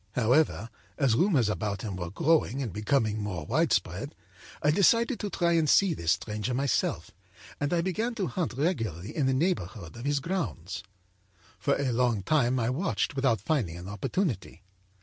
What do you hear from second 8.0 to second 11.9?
to hunt regularly in the neighborhood of his grounds. âFor